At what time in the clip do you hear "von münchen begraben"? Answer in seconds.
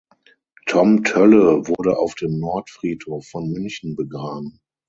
3.27-4.59